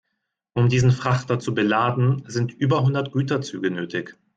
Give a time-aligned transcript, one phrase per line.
[0.55, 4.17] Um diesen Frachter zu beladen, sind über hundert Güterzüge nötig.